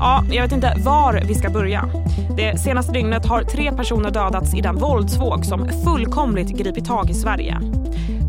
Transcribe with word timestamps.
Ja, 0.00 0.24
jag 0.30 0.42
vet 0.42 0.52
inte 0.52 0.74
var 0.78 1.22
vi 1.28 1.34
ska 1.34 1.50
börja. 1.50 1.88
Det 2.36 2.60
senaste 2.60 2.92
dygnet 2.92 3.26
har 3.26 3.42
tre 3.42 3.72
personer 3.72 4.10
dödats 4.10 4.54
i 4.54 4.60
den 4.60 4.76
våldsvåg 4.76 5.44
som 5.46 5.68
fullkomligt 5.84 6.48
gripit 6.48 6.84
tag 6.84 7.10
i 7.10 7.14
Sverige. 7.14 7.60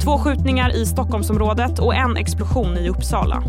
Två 0.03 0.17
skjutningar 0.17 0.75
i 0.75 0.85
Stockholmsområdet 0.85 1.79
och 1.79 1.95
en 1.95 2.17
explosion 2.17 2.77
i 2.77 2.89
Uppsala. 2.89 3.43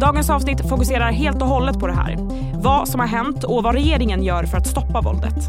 Dagens 0.00 0.30
avsnitt 0.30 0.68
fokuserar 0.68 1.12
helt 1.12 1.42
och 1.42 1.48
hållet 1.48 1.78
på 1.78 1.86
det 1.86 1.92
här. 1.92 2.16
Vad 2.54 2.88
som 2.88 3.00
har 3.00 3.06
hänt 3.06 3.44
och 3.44 3.62
vad 3.62 3.74
regeringen 3.74 4.24
gör 4.24 4.44
för 4.44 4.58
att 4.58 4.66
stoppa 4.66 5.00
våldet. 5.00 5.44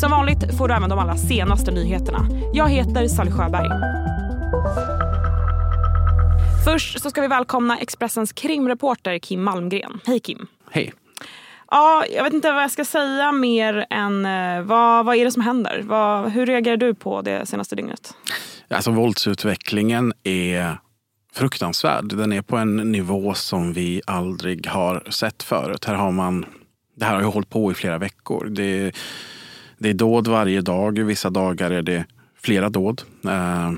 Som 0.00 0.10
vanligt 0.10 0.58
får 0.58 0.68
du 0.68 0.74
även 0.74 0.90
de 0.90 0.98
allra 0.98 1.16
senaste 1.16 1.70
nyheterna. 1.70 2.26
Jag 2.52 2.68
heter 2.68 3.08
Sally 3.08 3.30
Sjöberg. 3.30 3.68
Först 6.64 7.02
så 7.02 7.10
ska 7.10 7.20
vi 7.20 7.28
välkomna 7.28 7.78
Expressens 7.78 8.32
krimreporter 8.32 9.18
Kim 9.18 9.42
Malmgren. 9.42 10.00
Hej 10.06 10.20
Kim. 10.20 10.46
Hej. 10.70 10.92
Ja, 11.74 12.04
jag 12.10 12.24
vet 12.24 12.32
inte 12.32 12.52
vad 12.52 12.62
jag 12.62 12.70
ska 12.70 12.84
säga 12.84 13.32
mer 13.32 13.86
än 13.90 14.26
eh, 14.26 14.62
vad, 14.62 15.06
vad 15.06 15.16
är 15.16 15.24
det 15.24 15.30
som 15.30 15.42
händer? 15.42 15.82
Vad, 15.82 16.30
hur 16.30 16.46
reagerar 16.46 16.76
du 16.76 16.94
på 16.94 17.22
det 17.22 17.46
senaste 17.46 17.76
dygnet? 17.76 18.14
Alltså 18.68 18.90
våldsutvecklingen 18.90 20.12
är 20.22 20.78
fruktansvärd. 21.32 22.16
Den 22.16 22.32
är 22.32 22.42
på 22.42 22.56
en 22.56 22.76
nivå 22.76 23.34
som 23.34 23.72
vi 23.72 24.02
aldrig 24.06 24.66
har 24.66 25.02
sett 25.10 25.42
förut. 25.42 25.84
Här 25.84 25.94
har 25.94 26.10
man, 26.10 26.46
det 26.96 27.04
här 27.04 27.14
har 27.14 27.20
ju 27.20 27.26
hållit 27.26 27.50
på 27.50 27.70
i 27.70 27.74
flera 27.74 27.98
veckor. 27.98 28.46
Det, 28.50 28.92
det 29.78 29.88
är 29.88 29.94
dåd 29.94 30.28
varje 30.28 30.60
dag. 30.60 30.98
Vissa 30.98 31.30
dagar 31.30 31.70
är 31.70 31.82
det 31.82 32.04
flera 32.40 32.68
dåd. 32.68 33.02
Uh, 33.24 33.72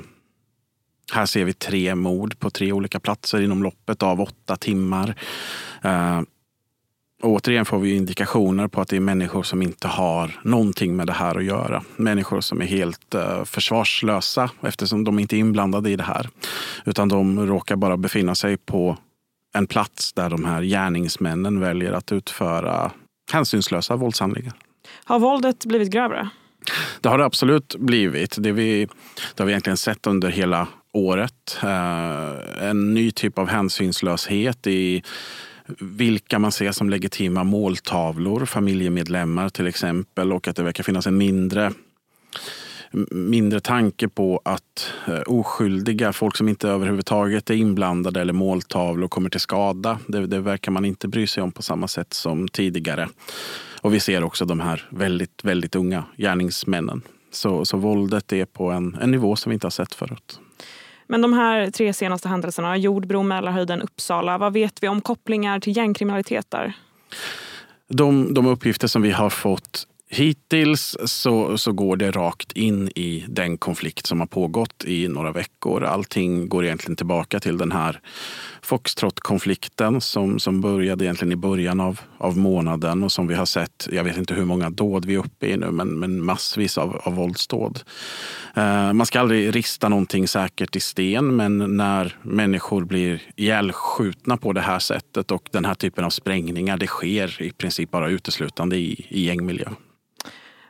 här 1.12 1.26
ser 1.26 1.44
vi 1.44 1.52
tre 1.52 1.94
mord 1.94 2.38
på 2.38 2.50
tre 2.50 2.72
olika 2.72 3.00
platser 3.00 3.40
inom 3.40 3.62
loppet 3.62 4.02
av 4.02 4.20
åtta 4.20 4.56
timmar. 4.56 5.14
Uh, 5.84 6.22
återigen 7.24 7.64
får 7.64 7.78
vi 7.78 7.96
indikationer 7.96 8.68
på 8.68 8.80
att 8.80 8.88
det 8.88 8.96
är 8.96 9.00
människor 9.00 9.42
som 9.42 9.62
inte 9.62 9.88
har 9.88 10.40
någonting 10.42 10.96
med 10.96 11.06
det 11.06 11.12
här 11.12 11.36
att 11.38 11.44
göra. 11.44 11.82
Människor 11.96 12.40
som 12.40 12.60
är 12.60 12.66
helt 12.66 13.14
uh, 13.14 13.44
försvarslösa 13.44 14.50
eftersom 14.62 15.04
de 15.04 15.18
inte 15.18 15.36
är 15.36 15.38
inblandade 15.38 15.90
i 15.90 15.96
det 15.96 16.02
här. 16.02 16.28
Utan 16.84 17.08
de 17.08 17.46
råkar 17.46 17.76
bara 17.76 17.96
befinna 17.96 18.34
sig 18.34 18.56
på 18.56 18.96
en 19.54 19.66
plats 19.66 20.12
där 20.12 20.30
de 20.30 20.44
här 20.44 20.62
gärningsmännen 20.62 21.60
väljer 21.60 21.92
att 21.92 22.12
utföra 22.12 22.90
hänsynslösa 23.32 23.96
våldshandlingar. 23.96 24.52
Har 25.04 25.18
våldet 25.18 25.64
blivit 25.64 25.90
grövre? 25.90 26.28
Det 27.00 27.08
har 27.08 27.18
det 27.18 27.24
absolut 27.24 27.76
blivit. 27.78 28.36
Det, 28.38 28.52
vi, 28.52 28.88
det 29.34 29.42
har 29.42 29.46
vi 29.46 29.52
egentligen 29.52 29.76
sett 29.76 30.06
under 30.06 30.28
hela 30.28 30.68
året. 30.92 31.58
Uh, 31.64 32.68
en 32.68 32.94
ny 32.94 33.10
typ 33.10 33.38
av 33.38 33.48
hänsynslöshet 33.48 34.66
i 34.66 35.02
vilka 35.78 36.38
man 36.38 36.52
ser 36.52 36.72
som 36.72 36.90
legitima 36.90 37.44
måltavlor, 37.44 38.46
familjemedlemmar 38.46 39.48
till 39.48 39.66
exempel 39.66 40.32
och 40.32 40.48
att 40.48 40.56
det 40.56 40.62
verkar 40.62 40.84
finnas 40.84 41.06
en 41.06 41.16
mindre 41.16 41.72
mindre 43.10 43.60
tanke 43.60 44.08
på 44.08 44.40
att 44.44 44.92
eh, 45.06 45.20
oskyldiga, 45.26 46.12
folk 46.12 46.36
som 46.36 46.48
inte 46.48 46.68
överhuvudtaget 46.68 47.50
är 47.50 47.54
inblandade 47.54 48.20
eller 48.20 48.32
måltavlor 48.32 49.08
kommer 49.08 49.30
till 49.30 49.40
skada. 49.40 49.98
Det, 50.06 50.26
det, 50.26 50.40
verkar 50.40 50.72
man 50.72 50.84
inte 50.84 51.08
bry 51.08 51.26
sig 51.26 51.42
om 51.42 51.52
på 51.52 51.62
samma 51.62 51.88
sätt 51.88 52.14
som 52.14 52.48
tidigare. 52.48 53.08
Och 53.80 53.94
vi 53.94 54.00
ser 54.00 54.24
också 54.24 54.44
de 54.44 54.60
här 54.60 54.88
väldigt, 54.90 55.44
väldigt 55.44 55.76
unga 55.76 56.04
gärningsmännen. 56.16 57.02
Så, 57.30 57.64
så 57.64 57.76
våldet 57.76 58.32
är 58.32 58.44
på 58.44 58.70
en, 58.70 58.96
en 59.00 59.10
nivå 59.10 59.36
som 59.36 59.50
vi 59.50 59.54
inte 59.54 59.66
har 59.66 59.70
sett 59.70 59.94
förut. 59.94 60.40
Men 61.06 61.20
de 61.20 61.32
här 61.32 61.70
tre 61.70 61.92
senaste 61.92 62.28
händelserna, 62.28 62.76
Jordbro, 62.76 63.22
Mälarhöjden, 63.22 63.82
Uppsala, 63.82 64.38
vad 64.38 64.52
vet 64.52 64.82
vi 64.82 64.88
om 64.88 65.00
kopplingar 65.00 65.60
till 65.60 65.76
gängkriminalitet 65.76 66.50
där? 66.50 66.72
De, 67.88 68.34
de 68.34 68.46
uppgifter 68.46 68.86
som 68.88 69.02
vi 69.02 69.10
har 69.10 69.30
fått 69.30 69.86
Hittills 70.08 70.96
så, 71.04 71.58
så 71.58 71.72
går 71.72 71.96
det 71.96 72.10
rakt 72.10 72.52
in 72.52 72.88
i 72.88 73.24
den 73.28 73.58
konflikt 73.58 74.06
som 74.06 74.20
har 74.20 74.26
pågått 74.26 74.84
i 74.84 75.08
några 75.08 75.32
veckor. 75.32 75.84
Allting 75.84 76.48
går 76.48 76.64
egentligen 76.64 76.96
tillbaka 76.96 77.40
till 77.40 77.58
den 77.58 77.72
här 77.72 78.00
Foxtrot-konflikten 78.64 80.00
som, 80.00 80.38
som 80.38 80.60
började 80.60 81.04
egentligen 81.04 81.32
i 81.32 81.36
början 81.36 81.80
av, 81.80 82.00
av 82.18 82.38
månaden 82.38 83.02
och 83.02 83.12
som 83.12 83.26
vi 83.26 83.34
har 83.34 83.46
sett, 83.46 83.88
jag 83.92 84.04
vet 84.04 84.16
inte 84.16 84.34
hur 84.34 84.44
många 84.44 84.70
dåd 84.70 85.04
vi 85.04 85.14
är 85.14 85.18
uppe 85.18 85.46
i 85.46 85.56
nu, 85.56 85.70
men, 85.70 85.98
men 85.98 86.24
massvis 86.24 86.78
av, 86.78 87.00
av 87.04 87.14
våldsdåd. 87.14 87.80
Eh, 88.54 88.92
man 88.92 89.06
ska 89.06 89.20
aldrig 89.20 89.54
rista 89.54 89.88
någonting 89.88 90.28
säkert 90.28 90.76
i 90.76 90.80
sten, 90.80 91.36
men 91.36 91.76
när 91.76 92.16
människor 92.22 92.84
blir 92.84 93.22
ihjälskjutna 93.36 94.36
på 94.36 94.52
det 94.52 94.60
här 94.60 94.78
sättet 94.78 95.30
och 95.30 95.48
den 95.50 95.64
här 95.64 95.74
typen 95.74 96.04
av 96.04 96.10
sprängningar, 96.10 96.76
det 96.76 96.86
sker 96.86 97.42
i 97.42 97.50
princip 97.50 97.90
bara 97.90 98.08
uteslutande 98.08 98.76
i, 98.76 99.06
i 99.08 99.24
gängmiljö. 99.24 99.68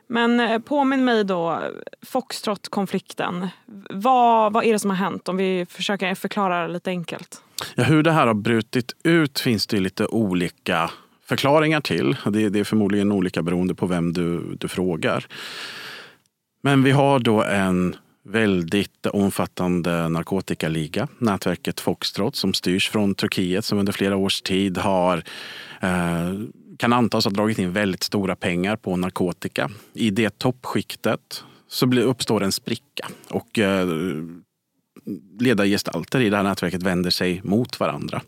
Men 0.07 0.39
eh, 0.39 0.59
påminn 0.59 1.05
mig 1.05 1.23
då, 1.23 1.61
Foxtrot-konflikten. 2.01 3.47
Vad, 3.89 4.53
vad 4.53 4.65
är 4.65 4.73
det 4.73 4.79
som 4.79 4.89
har 4.89 4.97
hänt? 4.97 5.29
Om 5.29 5.37
vi 5.37 5.65
försöker 5.69 6.15
förklara 6.15 6.67
lite 6.67 6.89
enkelt. 6.89 7.41
Ja, 7.75 7.83
hur 7.83 8.03
det 8.03 8.11
här 8.11 8.27
har 8.27 8.33
brutit 8.33 8.91
ut 9.03 9.39
finns 9.39 9.67
det 9.67 9.79
lite 9.79 10.05
olika 10.05 10.89
förklaringar 11.25 11.81
till. 11.81 12.17
Det, 12.25 12.49
det 12.49 12.59
är 12.59 12.63
förmodligen 12.63 13.11
olika 13.11 13.41
beroende 13.41 13.75
på 13.75 13.85
vem 13.85 14.13
du, 14.13 14.55
du 14.55 14.67
frågar. 14.67 15.25
Men 16.61 16.83
vi 16.83 16.91
har 16.91 17.19
då 17.19 17.43
en 17.43 17.95
väldigt 18.25 19.05
omfattande 19.05 20.09
narkotikaliga, 20.09 21.07
nätverket 21.17 21.79
Foxtrot 21.79 22.35
som 22.35 22.53
styrs 22.53 22.89
från 22.89 23.15
Turkiet 23.15 23.65
som 23.65 23.77
under 23.77 23.93
flera 23.93 24.15
års 24.15 24.41
tid 24.41 24.77
har 24.77 25.23
eh, 25.81 26.33
kan 26.77 26.93
antas 26.93 27.25
ha 27.25 27.31
dragit 27.31 27.59
in 27.59 27.71
väldigt 27.71 28.03
stora 28.03 28.35
pengar 28.35 28.75
på 28.75 28.95
narkotika. 28.95 29.69
I 29.93 30.09
det 30.09 30.39
toppskiktet 30.39 31.43
så 31.67 31.93
uppstår 31.99 32.43
en 32.43 32.51
spricka 32.51 33.07
och 33.29 33.59
eh, 33.59 33.87
ledargestalter 35.39 36.21
i 36.21 36.29
det 36.29 36.37
här 36.37 36.43
nätverket 36.43 36.83
vänder 36.83 37.09
sig 37.09 37.41
mot 37.43 37.79
varandra. 37.79 38.21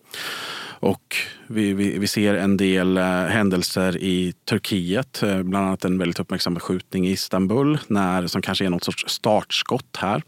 Och 0.79 1.15
vi, 1.47 1.73
vi, 1.73 1.99
vi, 1.99 2.07
ser 2.07 2.33
en 2.33 2.57
del 2.57 2.97
eh, 2.97 3.03
händelser 3.03 3.97
i 3.97 4.33
Turkiet, 4.49 5.23
eh, 5.23 5.43
bland 5.43 5.65
annat 5.65 5.85
en 5.85 5.97
väldigt 5.97 6.19
uppmärksammad 6.19 6.61
skjutning 6.61 7.07
i 7.07 7.11
Istanbul 7.11 7.77
när, 7.87 8.27
som 8.27 8.41
kanske 8.41 8.65
är 8.65 8.69
något 8.69 8.83
sorts 8.83 9.05
startskott 9.07 9.97
här. 9.97 10.23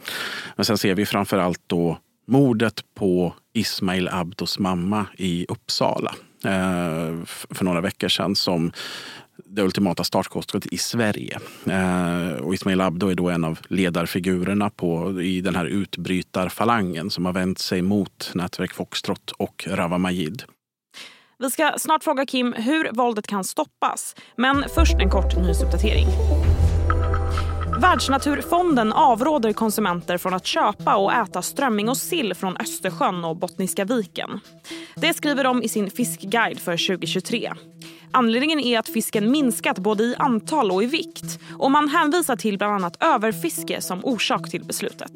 Men 0.56 0.66
sen 0.66 0.78
ser 0.78 0.96
vi 0.96 1.06
framför 1.06 1.38
allt 1.38 1.62
då 1.68 1.98
mordet 2.28 2.82
på 2.96 3.34
Ismail 3.54 4.10
Abdos 4.12 4.60
mamma 4.60 5.06
i 5.18 5.46
Uppsala 5.50 6.16
eh, 6.46 7.26
för 7.26 7.64
några 7.64 7.82
veckor 7.82 8.08
sedan 8.08 8.36
som 8.36 8.72
det 9.46 9.62
ultimata 9.62 10.04
startskottet 10.04 10.66
i 10.66 10.78
Sverige. 10.78 11.40
Eh, 11.66 12.32
och 12.42 12.54
Ismail 12.54 12.82
Abdo 12.82 13.08
är 13.08 13.16
då 13.16 13.30
en 13.30 13.44
av 13.44 13.60
ledarfigurerna 13.68 14.70
på, 14.70 15.22
i 15.22 15.42
den 15.42 15.56
här 15.56 15.66
utbrytarfalangen 15.66 17.10
som 17.10 17.26
har 17.26 17.34
vänt 17.34 17.60
sig 17.60 17.82
mot 17.82 18.32
nätverk 18.34 18.74
Foxtrot 18.74 19.32
och 19.38 19.68
Rawa 19.70 19.98
Majid. 19.98 20.44
Vi 21.40 21.52
ska 21.52 21.74
snart 21.78 22.04
fråga 22.04 22.26
Kim 22.26 22.54
hur 22.54 22.92
våldet 22.92 23.28
kan 23.28 23.44
stoppas. 23.44 24.16
Men 24.36 24.64
först 24.76 24.94
en 24.94 25.10
kort 25.10 25.38
nyhetsuppdatering. 25.38 26.08
Världsnaturfonden 27.82 28.94
avråder 28.94 29.54
konsumenter 29.54 30.18
från 30.18 30.34
att 30.34 30.46
köpa 30.46 30.96
och 30.96 31.14
äta 31.14 31.42
strömming 31.42 31.90
och 31.90 31.98
sill 31.98 32.34
från 32.36 32.58
Östersjön 32.58 33.26
och 33.26 33.38
Bottniska 33.38 33.86
viken. 33.86 34.40
Det 34.96 35.14
skriver 35.14 35.44
de 35.44 35.64
i 35.64 35.70
sin 35.70 35.92
fiskguide 35.92 36.60
för 36.60 36.88
2023. 36.88 37.54
Anledningen 38.12 38.60
är 38.60 38.80
att 38.80 38.90
fisken 38.90 39.32
minskat 39.32 39.80
både 39.80 40.04
i 40.04 40.16
antal 40.20 40.72
och 40.72 40.84
i 40.84 40.86
vikt 40.86 41.40
och 41.58 41.72
man 41.72 41.90
hänvisar 41.90 42.36
till 42.36 42.58
bland 42.58 42.74
annat 42.74 43.04
överfiske 43.04 43.82
som 43.82 44.06
orsak 44.06 44.50
till 44.50 44.64
beslutet. 44.64 45.12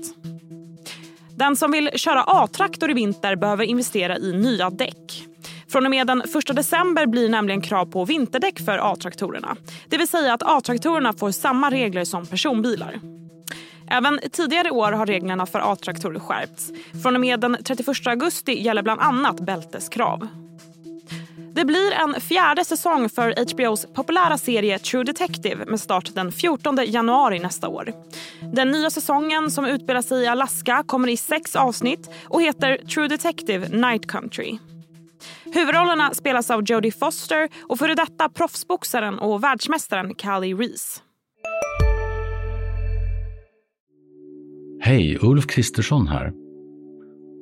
Den 1.36 1.56
som 1.56 1.72
vill 1.72 1.90
köra 1.96 2.24
A-traktor 2.24 2.92
i 2.92 2.94
vinter 2.94 3.36
behöver 3.36 3.64
investera 3.64 4.18
i 4.18 4.34
nya 4.34 4.70
däck. 4.70 5.24
Från 5.68 5.86
och 5.86 5.92
med 5.92 6.08
den 6.08 6.22
1 6.22 6.56
december 6.56 7.06
blir 7.06 7.30
nämligen 7.30 7.62
krav 7.62 7.86
på 7.86 8.06
vinterdäck 8.06 8.66
för 8.66 8.92
A-traktorerna. 8.92 9.56
Det 9.90 9.98
vill 9.98 10.08
säga 10.08 10.34
att 10.34 10.44
A-traktorerna 10.44 11.14
får 11.14 11.32
samma 11.32 11.72
regler 11.72 12.06
som 12.06 12.26
personbilar. 12.26 13.00
Även 13.88 14.20
tidigare 14.32 14.72
år 14.72 14.92
har 14.92 15.06
reglerna 15.06 15.46
för 15.46 15.72
A-traktorer 15.72 16.20
skärpts. 16.20 16.72
Från 17.04 17.16
och 17.16 17.22
med 17.22 17.40
den 17.40 17.58
31 17.64 18.08
augusti 18.08 18.64
gäller 18.64 18.82
bland 18.82 19.02
annat 19.02 19.40
bälteskrav. 19.40 20.28
Det 21.56 21.66
blir 21.66 21.92
en 21.92 22.22
fjärde 22.22 22.66
säsong 22.66 23.10
för 23.10 23.30
HBOs 23.32 23.88
populära 23.94 24.38
serie 24.38 24.80
True 24.80 25.04
Detective 25.04 25.66
med 25.66 25.80
start 25.80 26.16
den 26.16 26.32
14 26.32 26.78
januari 26.86 27.40
nästa 27.40 27.68
år. 27.68 27.94
Den 28.54 28.72
nya 28.72 28.90
säsongen 28.90 29.52
som 29.52 29.66
utspelar 29.66 30.02
sig 30.02 30.24
i 30.24 30.28
Alaska 30.28 30.84
kommer 30.88 31.08
i 31.08 31.18
sex 31.18 31.56
avsnitt 31.56 32.10
och 32.26 32.42
heter 32.42 32.78
True 32.78 33.08
Detective 33.08 33.70
Night 33.70 34.08
Country. 34.08 34.58
Huvudrollerna 35.46 36.14
spelas 36.14 36.52
av 36.52 36.64
Jodie 36.64 36.92
Foster 36.92 37.50
och 37.62 37.80
före 37.80 37.96
detta 37.96 38.30
proffsboxaren 38.30 39.20
och 39.20 39.44
världsmästaren 39.44 40.16
Callie 40.16 40.56
Reese. 40.56 41.02
Hej, 44.82 45.18
Ulf 45.22 45.48
Kristersson 45.48 46.08
här. 46.08 46.34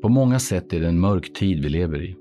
På 0.01 0.09
många 0.09 0.39
sätt 0.39 0.73
är 0.73 0.79
det 0.79 0.87
en 0.87 0.99
mörk 0.99 1.33
tid 1.33 1.63
vi 1.63 1.69
lever 1.69 2.03
i. 2.03 2.20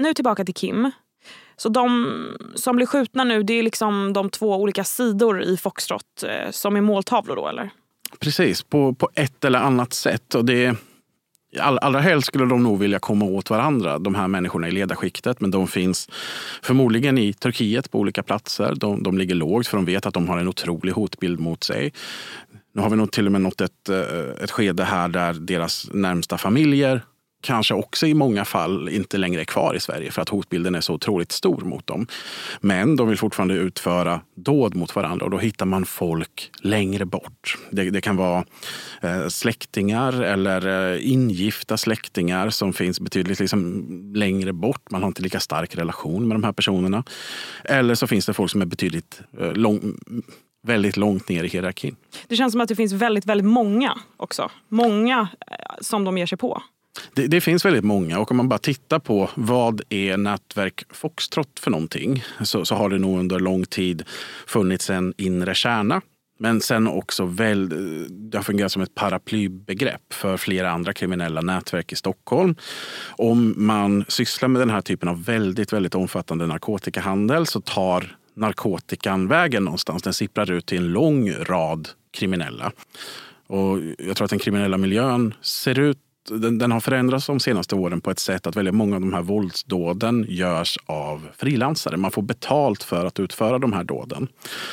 Nu 0.00 0.14
tillbaka 0.14 0.44
till 0.44 0.54
Kim. 0.54 0.90
Så 1.56 1.68
de 1.68 2.36
som 2.54 2.76
blir 2.76 2.86
skjutna 2.86 3.24
nu 3.24 3.42
det 3.42 3.58
är 3.58 3.62
liksom 3.62 4.12
de 4.12 4.30
två 4.30 4.56
olika 4.56 4.84
sidor 4.84 5.42
i 5.42 5.56
Foxtrot 5.56 6.22
eh, 6.22 6.50
som 6.50 6.76
är 6.76 6.80
måltavlor 6.80 7.36
då 7.36 7.48
eller? 7.48 7.70
Precis, 8.18 8.62
på, 8.62 8.94
på 8.94 9.10
ett 9.14 9.44
eller 9.44 9.58
annat 9.58 9.92
sätt. 9.92 10.34
Och 10.34 10.44
det, 10.44 10.76
all, 11.58 11.78
allra 11.78 12.00
helst 12.00 12.26
skulle 12.26 12.44
de 12.44 12.62
nog 12.62 12.78
vilja 12.78 12.98
komma 12.98 13.24
åt 13.24 13.50
varandra, 13.50 13.98
de 13.98 14.14
här 14.14 14.28
människorna 14.28 14.68
i 14.68 14.70
ledarskiktet. 14.70 15.40
Men 15.40 15.50
de 15.50 15.68
finns 15.68 16.08
förmodligen 16.62 17.18
i 17.18 17.32
Turkiet 17.32 17.90
på 17.90 17.98
olika 17.98 18.22
platser. 18.22 18.74
De, 18.74 19.02
de 19.02 19.18
ligger 19.18 19.34
lågt 19.34 19.66
för 19.66 19.76
de 19.76 19.86
vet 19.86 20.06
att 20.06 20.14
de 20.14 20.28
har 20.28 20.38
en 20.38 20.48
otrolig 20.48 20.92
hotbild 20.92 21.40
mot 21.40 21.64
sig. 21.64 21.92
Nu 22.74 22.82
har 22.82 22.90
vi 22.90 22.96
nog 22.96 23.12
till 23.12 23.26
och 23.26 23.32
med 23.32 23.40
nått 23.40 23.60
ett, 23.60 23.88
eh, 23.88 24.44
ett 24.44 24.50
skede 24.50 24.84
här 24.84 25.08
där 25.08 25.32
deras 25.32 25.90
närmsta 25.92 26.38
familjer 26.38 27.02
kanske 27.40 27.74
också 27.74 28.06
i 28.06 28.14
många 28.14 28.44
fall 28.44 28.88
inte 28.88 29.18
längre 29.18 29.40
är 29.40 29.44
kvar 29.44 29.74
i 29.74 29.80
Sverige 29.80 30.10
för 30.10 30.22
att 30.22 30.28
hotbilden 30.28 30.74
är 30.74 30.80
så 30.80 30.94
otroligt 30.94 31.32
stor 31.32 31.60
mot 31.60 31.86
dem. 31.86 32.06
Men 32.60 32.96
de 32.96 33.08
vill 33.08 33.18
fortfarande 33.18 33.54
utföra 33.54 34.20
dåd 34.34 34.74
mot 34.74 34.96
varandra 34.96 35.24
och 35.24 35.30
då 35.30 35.38
hittar 35.38 35.66
man 35.66 35.84
folk 35.84 36.50
längre 36.60 37.04
bort. 37.04 37.58
Det, 37.70 37.90
det 37.90 38.00
kan 38.00 38.16
vara 38.16 38.44
eh, 39.02 39.28
släktingar 39.28 40.22
eller 40.22 40.92
eh, 40.92 41.10
ingifta 41.12 41.76
släktingar 41.76 42.50
som 42.50 42.72
finns 42.72 43.00
betydligt 43.00 43.40
liksom 43.40 43.86
längre 44.14 44.52
bort. 44.52 44.90
Man 44.90 45.02
har 45.02 45.08
inte 45.08 45.22
lika 45.22 45.40
stark 45.40 45.76
relation 45.76 46.28
med 46.28 46.34
de 46.34 46.44
här 46.44 46.52
personerna. 46.52 47.04
Eller 47.64 47.94
så 47.94 48.06
finns 48.06 48.26
det 48.26 48.32
folk 48.32 48.50
som 48.50 48.62
är 48.62 48.66
betydligt 48.66 49.20
eh, 49.40 49.52
lång, 49.52 49.94
väldigt 50.62 50.96
långt 50.96 51.28
ner 51.28 51.44
i 51.44 51.48
hierarkin. 51.48 51.96
Det 52.28 52.36
känns 52.36 52.52
som 52.52 52.60
att 52.60 52.68
det 52.68 52.76
finns 52.76 52.92
väldigt, 52.92 53.26
väldigt 53.26 53.46
många 53.46 53.98
också. 54.16 54.50
Många 54.68 55.28
eh, 55.50 55.56
som 55.80 56.04
de 56.04 56.18
ger 56.18 56.26
sig 56.26 56.38
på. 56.38 56.62
Det, 57.14 57.26
det, 57.26 57.40
finns 57.40 57.64
väldigt 57.64 57.84
många 57.84 58.18
och 58.18 58.30
om 58.30 58.36
man 58.36 58.48
bara 58.48 58.58
tittar 58.58 58.98
på 58.98 59.30
vad 59.34 59.80
är 59.88 60.16
nätverk 60.16 60.84
Foxtrot 60.90 61.58
för 61.60 61.70
någonting 61.70 62.24
så, 62.42 62.64
så 62.64 62.74
har 62.74 62.90
det 62.90 62.98
nog 62.98 63.18
under 63.18 63.38
lång 63.38 63.64
tid 63.64 64.02
funnits 64.46 64.90
en 64.90 65.14
inre 65.16 65.54
kärna. 65.54 66.00
Men 66.38 66.60
sen 66.60 66.88
också 66.88 67.24
väl, 67.24 67.68
det 68.30 68.38
har 68.38 68.42
fungerat 68.42 68.72
som 68.72 68.82
ett 68.82 68.94
paraplybegrepp 68.94 70.12
för 70.12 70.36
flera 70.36 70.70
andra 70.70 70.92
kriminella 70.92 71.40
nätverk 71.40 71.92
i 71.92 71.96
Stockholm. 71.96 72.54
Om 73.10 73.54
man 73.56 74.04
sysslar 74.08 74.48
med 74.48 74.62
den 74.62 74.70
här 74.70 74.80
typen 74.80 75.08
av 75.08 75.24
väldigt, 75.24 75.72
väldigt 75.72 75.94
omfattande 75.94 76.46
narkotikahandel 76.46 77.46
så 77.46 77.60
tar 77.60 78.16
narkotikan 78.34 79.28
vägen 79.28 79.64
någonstans. 79.64 80.02
Den 80.02 80.14
sipprar 80.14 80.50
ut 80.50 80.66
till 80.66 80.78
en 80.78 80.92
lång 80.92 81.32
rad 81.32 81.88
kriminella. 82.12 82.72
Och 83.46 83.78
jag 83.98 84.16
tror 84.16 84.24
att 84.24 84.30
den 84.30 84.38
kriminella 84.38 84.78
miljön 84.78 85.34
ser 85.40 85.78
ut 85.78 85.98
den, 86.28 86.58
den, 86.58 86.72
har 86.72 86.80
förändrats 86.80 87.26
de 87.26 87.40
senaste 87.40 87.74
åren 87.74 88.00
på 88.00 88.10
ett 88.10 88.18
sätt 88.18 88.46
att 88.46 88.56
väldigt 88.56 88.74
många 88.74 88.94
av 88.96 89.00
de 89.00 89.12
här 89.12 89.22
våldsdåden 89.22 90.26
görs 90.28 90.78
av 90.86 91.28
frilansare. 91.36 91.96
Man 91.96 92.10
får 92.10 92.22
betalt 92.22 92.82
för 92.82 93.06
att 93.06 93.20
utföra 93.20 93.58
de 93.58 93.72
här 93.72 93.84
dåden. 93.84 94.28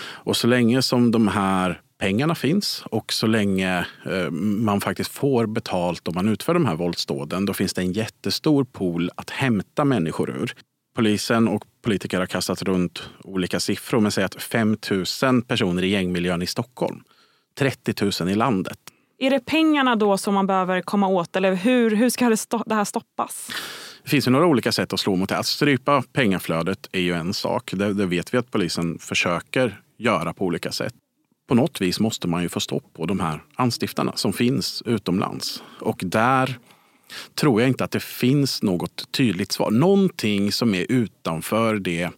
Och 0.09 0.37
så 0.37 0.47
länge 0.47 0.81
som 0.81 1.11
de 1.11 1.27
här 1.27 1.81
pengarna 1.99 2.35
finns 2.35 2.83
och 2.91 3.13
så 3.13 3.27
länge 3.27 3.85
eh, 4.05 4.29
man 4.31 4.81
faktiskt 4.81 5.11
får 5.11 5.45
betalt 5.45 6.07
om 6.07 6.15
man 6.15 6.27
utför 6.27 6.53
de 6.53 6.65
här 6.65 6.75
våldsdåden, 6.75 7.45
då 7.45 7.53
finns 7.53 7.73
det 7.73 7.81
en 7.81 7.93
jättestor 7.93 8.63
pool 8.63 9.11
att 9.15 9.29
hämta 9.29 9.85
människor 9.85 10.29
ur. 10.29 10.53
Polisen 10.95 11.47
och 11.47 11.63
politiker 11.81 12.19
har 12.19 12.25
kastat 12.25 12.61
runt 12.61 13.09
olika 13.23 13.59
siffror, 13.59 13.99
men 13.99 14.11
säg 14.11 14.23
att 14.23 14.41
5 14.41 14.77
000 15.23 15.41
personer 15.41 15.83
i 15.83 15.87
gängmiljön 15.87 16.41
i 16.41 16.47
Stockholm, 16.47 17.03
30 17.59 18.21
000 18.21 18.29
i 18.29 18.35
landet. 18.35 18.77
Är 19.19 19.29
det 19.29 19.39
pengarna 19.39 19.95
då 19.95 20.17
som 20.17 20.33
man 20.33 20.47
behöver 20.47 20.81
komma 20.81 21.07
åt 21.07 21.35
eller 21.35 21.55
hur, 21.55 21.95
hur 21.95 22.09
ska 22.09 22.29
det, 22.29 22.47
det 22.65 22.75
här 22.75 22.83
stoppas? 22.83 23.49
Det 24.03 24.09
finns 24.09 24.27
ju 24.27 24.31
några 24.31 24.45
olika 24.45 24.71
sätt 24.71 24.93
att 24.93 24.99
slå 24.99 25.15
mot 25.15 25.29
det. 25.29 25.37
Att 25.37 25.45
strypa 25.45 26.03
pengaflödet 26.13 26.89
är 26.91 26.99
ju 26.99 27.13
en 27.13 27.33
sak. 27.33 27.71
Det, 27.73 27.93
det 27.93 28.05
vet 28.05 28.33
vi 28.33 28.37
att 28.37 28.51
polisen 28.51 28.99
försöker 28.99 29.81
göra 29.97 30.33
på 30.33 30.45
olika 30.45 30.71
sätt. 30.71 30.93
På 31.47 31.55
något 31.55 31.81
vis 31.81 31.99
måste 31.99 32.27
man 32.27 32.43
ju 32.43 32.49
få 32.49 32.59
stopp 32.59 32.93
på 32.93 33.05
de 33.05 33.19
här 33.19 33.43
anstiftarna 33.55 34.11
som 34.15 34.33
finns 34.33 34.83
utomlands. 34.85 35.63
Och 35.79 36.01
där 36.05 36.59
tror 37.35 37.61
jag 37.61 37.67
inte 37.67 37.83
att 37.83 37.91
det 37.91 38.03
finns 38.03 38.63
något 38.63 39.11
tydligt 39.11 39.51
svar. 39.51 39.71
Någonting 39.71 40.51
som 40.51 40.75
är 40.75 40.85
utanför 40.89 41.75
det 41.75 42.09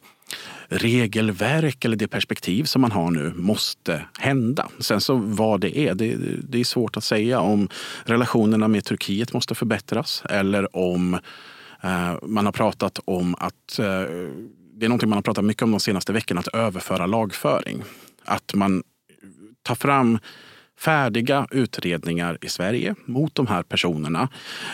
regelverk 0.70 1.86
eller 1.86 1.98
det 1.98 2.08
perspektiv 2.08 2.64
som 2.64 2.82
man 2.82 2.92
har 2.92 3.12
nu 3.12 3.34
måste 3.36 4.06
hända. 4.20 4.70
Sen 4.80 5.02
så 5.02 5.16
vad 5.16 5.62
det 5.62 5.78
är, 5.78 5.96
det, 5.96 6.16
det 6.50 6.60
är 6.60 6.64
svårt 6.64 6.98
att 6.98 7.04
säga 7.04 7.40
om 7.40 7.70
relationerna 8.04 8.68
med 8.68 8.86
Turkiet 8.86 9.34
måste 9.34 9.56
förbättras 9.56 10.24
eller 10.30 10.76
om 10.76 11.14
eh, 11.84 12.16
man 12.24 12.46
har 12.46 12.52
pratat 12.52 13.00
om 13.06 13.36
att 13.36 13.80
eh, 13.80 13.86
det 14.74 14.86
är 14.86 14.90
någonting 14.90 15.10
man 15.10 15.18
har 15.18 15.22
pratat 15.22 15.46
mycket 15.46 15.64
om 15.64 15.72
de 15.72 15.80
senaste 15.80 16.14
veckorna, 16.14 16.40
att 16.40 16.48
överföra 16.48 17.06
lagföring. 17.06 17.84
Att 18.26 18.54
man 18.54 18.84
tar 19.64 19.76
fram 19.76 20.20
färdiga 20.80 21.48
utredningar 21.52 22.38
i 22.42 22.50
Sverige 22.50 22.96
mot 23.06 23.36
de 23.36 23.48
här 23.48 23.64
personerna. 23.64 24.30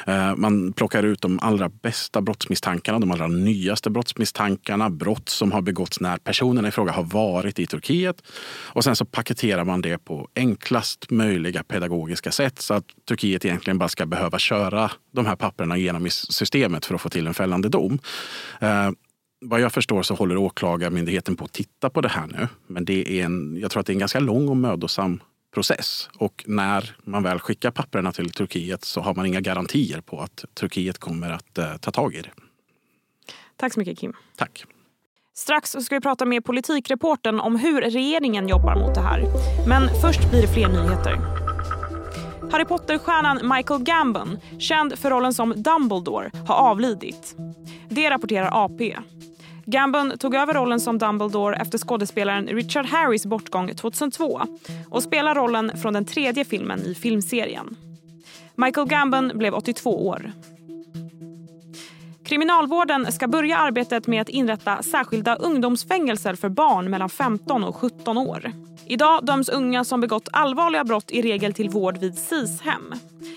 Eh, 0.08 0.36
man 0.36 0.74
plockar 0.74 1.04
ut 1.04 1.22
de 1.22 1.40
allra 1.40 1.70
bästa 1.70 2.22
brottsmisstankarna, 2.22 3.00
de 3.00 3.12
allra 3.12 3.28
nyaste 3.28 3.90
brottsmisstankarna, 3.90 4.90
brott 4.90 5.30
som 5.30 5.52
har 5.52 5.62
begåtts 5.62 6.00
när 6.00 6.18
personerna 6.18 6.68
i 6.68 6.72
fråga 6.72 6.92
har 6.92 7.04
varit 7.04 7.60
i 7.60 7.66
Turkiet. 7.66 8.24
Och 8.48 8.84
sen 8.84 8.96
så 8.96 9.06
paketerar 9.06 9.64
man 9.64 9.82
det 9.82 9.98
på 9.98 10.28
enklast 10.36 11.12
möjliga 11.12 11.64
pedagogiska 11.64 12.32
sätt 12.32 12.60
så 12.60 12.74
att 12.74 12.86
Turkiet 13.08 13.46
egentligen 13.46 13.78
bara 13.78 13.90
ska 13.90 14.06
behöva 14.06 14.40
köra 14.40 14.92
de 15.12 15.26
här 15.26 15.36
papperna 15.36 15.78
genom 15.78 16.10
systemet 16.10 16.86
för 16.86 16.96
att 16.96 17.02
få 17.02 17.10
till 17.10 17.28
en 17.28 17.34
fällande 17.34 17.70
dom. 17.70 18.00
Eh, 18.60 18.92
vad 19.42 19.62
jag 19.62 19.72
förstår 19.72 20.04
så 20.04 20.16
håller 20.16 20.38
Åklagarmyndigheten 20.38 21.36
på 21.36 21.46
att 21.46 21.54
titta 21.54 21.90
på 21.90 22.02
det 22.02 22.10
här 22.10 22.28
nu. 22.28 22.48
Men 22.68 22.86
det 22.86 23.20
är 23.20 23.26
en, 23.26 23.58
jag 23.62 23.72
tror 23.72 23.80
att 23.80 23.86
det 23.86 23.92
är 23.92 23.96
en 23.96 24.00
ganska 24.00 24.20
lång 24.20 24.50
och 24.50 24.58
mödosam 24.58 25.20
process. 25.56 26.10
Och 26.18 26.44
när 26.48 26.96
man 27.04 27.24
väl 27.24 27.40
skickar 27.40 27.72
papperna 27.72 28.12
till 28.12 28.30
Turkiet 28.30 28.84
så 28.84 29.02
har 29.02 29.14
man 29.14 29.26
inga 29.26 29.42
garantier 29.42 30.02
på 30.02 30.22
att 30.22 30.46
Turkiet 30.54 30.98
kommer 30.98 31.30
att 31.30 31.58
eh, 31.58 31.78
ta 31.78 31.92
tag 31.92 32.14
i 32.14 32.22
det. 32.22 32.32
Tack 33.56 33.74
så 33.74 33.80
mycket 33.80 34.00
Kim. 34.00 34.14
Tack. 34.38 34.66
Strax 35.34 35.76
ska 35.82 35.96
vi 35.96 36.02
prata 36.02 36.26
med 36.26 36.46
politikreporten 36.46 37.40
om 37.40 37.56
hur 37.56 37.82
regeringen 37.82 38.48
jobbar 38.48 38.76
mot 38.76 38.96
det 38.96 39.02
här. 39.02 39.24
Men 39.68 39.90
först 40.02 40.30
blir 40.30 40.42
det 40.42 40.54
fler 40.54 40.68
nyheter. 40.68 41.16
Harry 42.52 42.66
Potter-stjärnan 42.66 43.56
Michael 43.56 43.84
Gambon, 43.84 44.40
känd 44.60 45.00
för 45.00 45.10
rollen 45.10 45.34
som 45.34 45.54
Dumbledore, 45.64 46.32
har 46.48 46.56
avlidit. 46.56 47.36
Det 47.90 48.10
rapporterar 48.10 48.66
AP. 48.66 48.96
Gambon 49.66 50.18
tog 50.18 50.36
över 50.36 50.54
rollen 50.54 50.80
som 50.80 50.98
Dumbledore 50.98 51.56
efter 51.56 51.78
skådespelaren 51.78 52.48
Richard 52.48 52.86
Harris 52.86 53.26
bortgång 53.26 53.76
2002 53.76 54.42
och 54.90 55.04
spelar 55.04 55.36
rollen 55.36 55.78
från 55.78 55.94
den 55.94 56.06
tredje 56.06 56.46
filmen 56.46 56.80
i 56.80 56.96
filmserien. 56.96 57.76
Michael 58.56 58.88
Gambon 58.88 59.32
blev 59.36 59.54
82 59.54 60.08
år. 60.08 60.32
Kriminalvården 62.26 63.12
ska 63.12 63.28
börja 63.28 63.58
arbetet 63.58 64.08
med 64.08 64.22
att 64.22 64.30
inrätta 64.30 64.84
särskilda 64.84 65.36
ungdomsfängelser 65.36 66.36
för 66.36 66.50
barn 66.50 66.90
mellan 66.90 67.10
15 67.10 67.64
och 67.64 67.76
17 67.76 68.18
år. 68.18 68.52
Idag 68.86 69.26
döms 69.26 69.50
unga 69.50 69.84
som 69.84 70.02
begått 70.02 70.30
allvarliga 70.32 70.84
brott 70.84 71.12
i 71.12 71.22
regel 71.22 71.54
till 71.54 71.70
vård 71.70 71.98
vid 71.98 72.18
SIS-hem. 72.18 72.94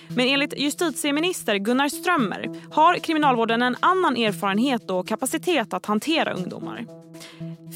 Men 0.08 0.28
enligt 0.28 0.58
justitieminister 0.58 1.56
Gunnar 1.56 1.88
Strömmer 1.88 2.50
har 2.74 2.94
kriminalvården 2.94 3.62
en 3.62 3.76
annan 3.80 4.16
erfarenhet 4.16 4.90
och 4.90 5.08
kapacitet 5.08 5.74
att 5.74 5.86
hantera 5.86 6.32
ungdomar. 6.32 6.86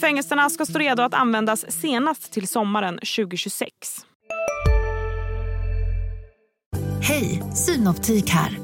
Fängelserna 0.00 0.50
ska 0.50 0.66
stå 0.66 0.78
redo 0.78 1.02
att 1.02 1.14
användas 1.14 1.64
senast 1.68 2.32
till 2.32 2.48
sommaren 2.48 2.94
2026. 2.94 3.70
Hej, 7.00 7.42
Synoptik 7.54 8.30
här. 8.30 8.58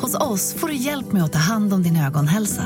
Hos 0.00 0.14
oss 0.14 0.54
får 0.54 0.68
du 0.68 0.74
hjälp 0.74 1.12
med 1.12 1.24
att 1.24 1.32
ta 1.32 1.38
hand 1.38 1.72
om 1.72 1.82
din 1.82 1.96
ögonhälsa. 1.96 2.64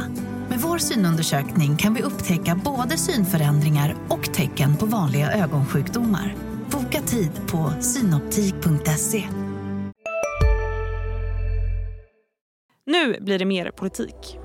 Med 0.49 0.61
vår 0.61 0.79
synundersökning 0.79 1.77
kan 1.77 1.95
vi 1.95 2.03
upptäcka 2.03 2.61
både 2.65 2.99
synförändringar 2.99 3.97
och 4.09 4.35
tecken 4.35 4.77
på 4.77 4.87
vanliga 4.87 5.33
ögonsjukdomar. 5.33 6.37
Boka 6.71 7.01
tid 7.01 7.31
på 7.47 7.73
synoptik.se. 7.81 9.29
Nu 12.87 13.21
blir 13.21 13.39
det 13.39 13.45
mer 13.45 13.71
politik. 13.71 14.42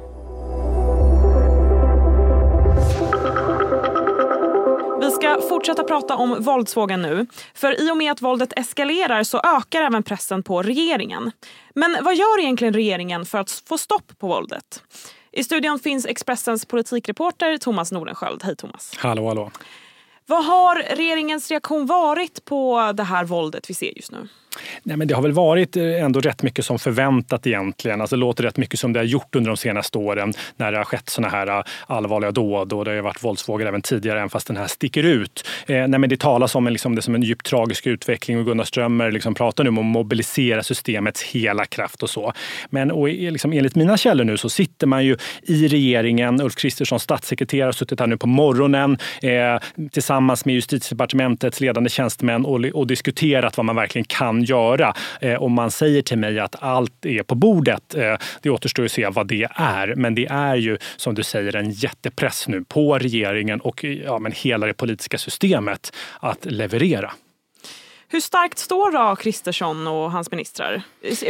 Ska 5.42 5.50
fortsätta 5.50 5.84
prata 5.84 6.16
om 6.16 6.44
våldsvågen 6.44 7.02
nu. 7.02 7.26
För 7.54 7.82
i 7.82 7.92
och 7.92 7.98
med 7.98 8.12
att 8.12 8.22
våldet 8.22 8.54
eskalerar 8.56 9.24
så 9.24 9.42
ökar 9.58 9.82
även 9.82 10.04
pressen 10.04 10.44
på 10.44 10.62
regeringen. 10.62 11.32
Men 11.76 11.98
vad 12.02 12.16
gör 12.16 12.40
egentligen 12.40 12.74
regeringen 12.74 13.26
för 13.26 13.38
att 13.38 13.52
få 13.52 13.78
stopp 13.78 14.18
på 14.18 14.28
våldet? 14.28 14.84
I 15.32 15.44
studion 15.44 15.80
finns 15.80 16.06
Expressens 16.06 16.66
politikreporter 16.66 17.58
Thomas 17.58 17.92
Nordenskjöld. 17.92 18.44
Hej 18.44 18.56
Thomas. 18.56 18.94
Hallå, 18.98 19.28
hallå. 19.28 19.52
Vad 20.26 20.46
har 20.46 20.76
regeringens 20.76 21.52
reaktion 21.52 21.86
varit 21.86 22.46
på 22.46 22.92
det 22.96 23.04
här 23.04 23.26
våldet 23.26 23.70
vi 23.70 23.74
ser 23.74 23.98
just 23.98 24.12
nu? 24.12 24.28
Nej, 24.84 24.98
men 24.98 25.08
det 25.08 25.16
har 25.16 25.22
väl 25.22 25.32
varit 25.32 25.78
eh, 25.78 26.04
ändå 26.04 26.20
rätt 26.20 26.44
mycket 26.44 26.66
som 26.66 26.80
förväntat 26.80 27.48
egentligen. 27.48 28.02
Alltså, 28.02 28.16
det 28.16 28.20
låter 28.20 28.44
rätt 28.44 28.58
mycket 28.58 28.80
som 28.80 28.94
det 28.94 29.00
har 29.00 29.06
gjort 29.06 29.36
under 29.36 29.50
de 29.50 29.58
senaste 29.58 29.98
åren 29.98 30.34
när 30.58 30.72
det 30.72 30.78
har 30.78 30.86
skett 30.86 31.10
såna 31.10 31.30
här 31.30 31.48
eh, 31.48 31.64
allvarliga 31.88 32.32
dåd 32.32 32.74
och 32.74 32.86
det 32.86 32.92
har 32.92 33.02
varit 33.02 33.24
våldsvågor 33.24 33.68
även 33.68 33.82
tidigare, 33.82 34.18
även 34.18 34.30
fast 34.30 34.48
den 34.48 34.58
här 34.58 34.68
sticker 34.68 35.04
ut. 35.04 35.48
Eh, 35.68 35.88
nej, 35.88 36.00
men 36.00 36.10
det 36.10 36.20
talas 36.20 36.56
om 36.56 36.68
en, 36.68 36.74
liksom, 36.74 36.96
det 36.96 37.02
som 37.02 37.16
en 37.16 37.24
djupt 37.24 37.46
tragisk 37.46 37.88
utveckling 37.88 38.40
och 38.40 38.46
Gunnar 38.46 38.64
Strömmer 38.64 39.12
liksom 39.12 39.36
pratar 39.36 39.64
nu 39.64 39.70
om 39.70 39.78
att 39.78 39.86
mobilisera 39.86 40.64
systemets 40.64 41.24
hela 41.24 41.66
kraft 41.66 42.04
och 42.04 42.10
så. 42.10 42.34
Men 42.70 42.92
och, 42.92 43.08
liksom, 43.10 43.54
enligt 43.54 43.76
mina 43.76 43.98
källor 43.98 44.24
nu 44.24 44.38
så 44.38 44.50
sitter 44.50 44.88
man 44.88 45.06
ju 45.06 45.18
i 45.42 45.68
regeringen, 45.68 46.42
Ulf 46.42 46.56
Kristerssons 46.56 47.04
statssekreterare 47.04 47.68
har 47.68 47.72
suttit 47.72 48.00
här 48.00 48.08
nu 48.08 48.18
på 48.18 48.28
morgonen 48.28 48.98
eh, 49.22 49.88
tillsammans 49.92 50.46
med 50.46 50.56
justitiedepartementets 50.56 51.62
ledande 51.62 51.90
tjänstemän 51.90 52.46
och, 52.46 52.66
och 52.66 52.88
diskuterat 52.88 53.58
vad 53.58 53.66
man 53.66 53.76
verkligen 53.76 54.06
kan 54.06 54.44
göra. 54.50 54.94
Eh, 55.22 55.44
om 55.44 55.54
man 55.54 55.72
säger 55.72 56.02
till 56.02 56.18
mig 56.18 56.40
att 56.40 56.56
allt 56.60 57.06
är 57.06 57.24
på 57.24 57.36
bordet, 57.36 57.96
eh, 57.96 58.16
det 58.42 58.50
återstår 58.50 58.86
att 58.86 58.92
se 58.92 59.10
vad 59.10 59.28
det 59.28 59.48
är. 59.56 59.96
Men 59.96 60.16
det 60.16 60.26
är 60.26 60.56
ju 60.56 60.78
som 60.98 61.16
du 61.16 61.24
säger 61.24 61.56
en 61.56 61.72
jättepress 61.72 62.48
nu 62.48 62.64
på 62.64 62.98
regeringen 62.98 63.62
och 63.62 63.86
eh, 63.86 63.92
ja, 63.92 64.20
men 64.20 64.32
hela 64.32 64.68
det 64.68 64.74
politiska 64.74 65.18
systemet 65.18 65.96
att 66.20 66.46
leverera. 66.46 67.12
Hur 68.10 68.20
starkt 68.20 68.58
står 68.58 68.92
då 68.92 69.16
Kristersson 69.16 69.88
och 69.88 70.12
hans 70.12 70.32
ministrar? 70.32 70.82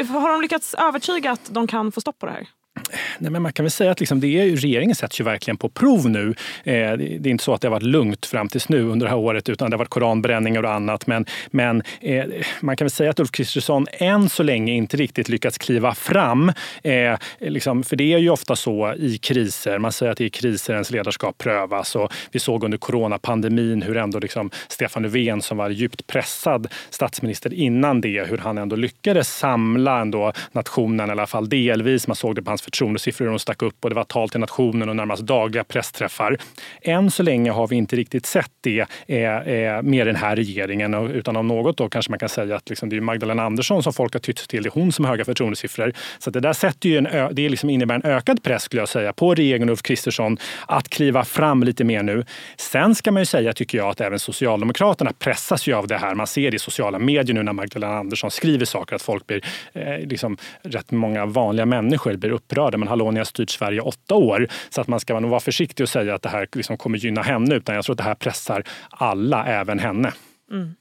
Har 0.10 0.32
de 0.32 0.42
lyckats 0.42 0.74
övertyga 0.74 1.32
att 1.32 1.50
de 1.54 1.68
kan 1.68 1.92
få 1.92 2.02
stopp 2.02 2.20
på 2.20 2.26
det 2.26 2.32
här? 2.32 2.48
Nej, 3.20 3.32
men 3.32 3.42
man 3.42 3.54
kan 3.54 3.64
väl 3.64 3.72
säga 3.72 3.92
att 3.92 4.00
liksom 4.00 4.20
det 4.20 4.28
är, 4.28 4.56
regeringen 4.56 4.96
sätts 4.96 5.20
ju 5.20 5.24
verkligen 5.24 5.58
på 5.58 5.70
prov 5.70 6.10
nu. 6.10 6.36
Eh, 6.64 6.74
det 6.98 7.06
är 7.06 7.28
inte 7.28 7.44
så 7.44 7.54
att 7.54 7.62
det 7.62 7.68
har 7.68 7.72
varit 7.72 7.84
lugnt 7.84 8.26
fram 8.26 8.50
tills 8.50 8.70
nu 8.70 8.84
under 8.84 9.06
det 9.06 9.10
här 9.10 9.18
året 9.18 9.50
utan 9.50 9.70
det 9.70 9.76
har 9.76 9.80
varit 9.80 9.90
koranbränningar 9.90 10.64
och 10.64 10.74
annat. 10.74 11.08
Men, 11.08 11.26
men 11.52 11.84
eh, 12.02 12.26
man 12.62 12.78
kan 12.78 12.86
väl 12.86 12.92
säga 12.92 13.10
att 13.10 13.20
Ulf 13.20 13.32
Kristersson 13.32 13.88
än 13.92 14.30
så 14.30 14.44
länge 14.44 14.74
inte 14.74 14.98
riktigt 14.98 15.30
lyckats 15.30 15.58
kliva 15.58 15.96
fram. 15.96 16.52
Eh, 16.84 17.18
liksom, 17.40 17.84
för 17.84 17.96
det 17.96 18.14
är 18.14 18.18
ju 18.18 18.30
ofta 18.30 18.56
så 18.56 18.94
i 18.94 19.18
kriser. 19.18 19.80
Man 19.80 19.92
säger 19.92 20.12
att 20.12 20.18
det 20.18 20.26
är 20.26 20.30
kriser 20.30 20.74
ens 20.74 20.92
ledarskap 20.92 21.38
prövas. 21.38 21.96
Och 21.96 22.14
vi 22.32 22.40
såg 22.40 22.64
under 22.64 22.78
coronapandemin 22.78 23.82
hur 23.82 23.98
ändå 23.98 24.20
liksom 24.20 24.52
Stefan 24.68 25.04
Löfven 25.04 25.42
som 25.42 25.58
var 25.58 25.70
djupt 25.70 26.08
pressad 26.08 26.68
statsminister 26.90 27.54
innan 27.54 28.02
det, 28.02 28.28
hur 28.30 28.38
han 28.38 28.58
ändå 28.58 28.76
lyckades 28.76 29.38
samla 29.38 30.00
ändå 30.02 30.34
nationen 30.52 31.10
i 31.10 31.12
alla 31.12 31.28
fall 31.28 31.50
delvis. 31.50 32.08
Man 32.08 32.16
såg 32.16 32.36
det 32.36 32.42
på 32.42 32.52
hans 32.52 32.62
förtroendesiffror 32.68 33.26
de 33.28 33.40
stack 33.40 33.62
upp 33.62 33.84
och 33.84 33.90
det 33.90 33.96
var 33.96 34.04
tal 34.04 34.30
till 34.30 34.40
nationen 34.40 34.90
och 34.90 34.96
närmast 34.96 35.22
dagliga 35.22 35.64
pressträffar. 35.64 36.38
Än 36.82 37.12
så 37.12 37.24
länge 37.24 37.52
har 37.52 37.68
vi 37.68 37.76
inte 37.76 37.96
riktigt 37.96 38.26
sett 38.26 38.52
det 38.62 38.86
eh, 39.08 39.38
eh, 39.38 39.82
med 39.82 40.08
den 40.08 40.16
här 40.16 40.36
regeringen 40.36 40.94
utan 40.94 41.36
om 41.36 41.48
något 41.48 41.78
då 41.78 41.90
kanske 41.90 42.12
man 42.12 42.20
kan 42.20 42.30
säga 42.30 42.56
att 42.56 42.70
liksom 42.70 42.90
det 42.90 42.96
är 42.96 43.02
Magdalena 43.02 43.44
Andersson 43.44 43.84
som 43.84 43.94
folk 43.94 44.14
har 44.14 44.20
tytt 44.20 44.48
till. 44.50 44.64
Det 44.64 44.70
är 44.70 44.72
hon 44.72 44.92
som 44.92 45.06
har 45.06 45.12
höga 45.12 45.26
förtroendesiffror. 45.26 45.94
Så 46.20 46.30
det 46.30 46.40
där 46.40 46.54
sätter 46.54 46.90
ju 46.90 46.98
en, 46.98 47.36
det 47.36 47.50
liksom 47.50 47.70
innebär 47.70 47.96
en 47.96 48.06
ökad 48.06 48.44
press 48.44 48.64
skulle 48.64 48.82
jag 48.82 48.90
säga 48.90 49.14
på 49.14 49.36
regeringen 49.36 49.70
och 49.70 49.74
Ulf 49.74 49.82
Kristersson 49.82 50.38
att 50.68 50.90
kliva 50.90 51.24
fram 51.26 51.64
lite 51.64 51.84
mer 51.84 52.04
nu. 52.04 52.26
Sen 52.58 52.96
ska 52.96 53.12
man 53.12 53.22
ju 53.22 53.26
säga, 53.26 53.54
tycker 53.54 53.78
jag, 53.78 53.90
att 53.90 54.02
även 54.02 54.20
Socialdemokraterna 54.20 55.12
pressas 55.20 55.68
ju 55.68 55.74
av 55.74 55.88
det 55.88 55.98
här. 55.98 56.16
Man 56.16 56.28
ser 56.28 56.52
det 56.52 56.56
i 56.56 56.60
sociala 56.60 57.00
medier 57.00 57.34
nu 57.34 57.44
när 57.44 57.54
Magdalena 57.54 57.98
Andersson 57.98 58.32
skriver 58.32 58.66
saker 58.66 58.96
att 58.96 59.02
folk 59.02 59.28
blir, 59.28 59.46
eh, 59.74 60.00
liksom, 60.00 60.38
rätt 60.62 60.92
många 60.92 61.26
vanliga 61.26 61.66
människor 61.66 62.16
blir 62.16 62.32
upprörda 62.32 62.57
upprörda. 62.58 62.78
Men 62.78 62.88
hallå, 62.88 63.12
ni 63.12 63.20
har 63.20 63.26
styrt 63.26 63.50
Sverige 63.50 63.82
åtta 63.82 64.16
år. 64.16 64.48
Så 64.70 64.82
att 64.82 64.88
man 64.88 65.00
ska 65.00 65.20
nog 65.20 65.30
vara 65.30 65.40
försiktig 65.40 65.84
och 65.84 65.90
säga 65.90 66.16
att 66.16 66.22
det 66.22 66.30
här 66.30 66.48
liksom 66.56 66.78
kommer 66.78 66.98
gynna 66.98 67.22
henne. 67.22 67.56
Utan 67.56 67.76
jag 67.76 67.86
tror 67.86 67.94
att 67.94 67.98
det 67.98 68.04
här 68.04 68.16
pressar 68.16 68.64
alla, 68.90 69.46
även 69.46 69.80
henne. 69.80 70.14
Mm. 70.52 70.76